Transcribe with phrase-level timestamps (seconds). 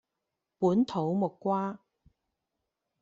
[0.57, 1.79] 本土木瓜